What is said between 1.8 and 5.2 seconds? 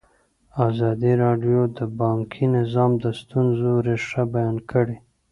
بانکي نظام د ستونزو رېښه بیان کړې.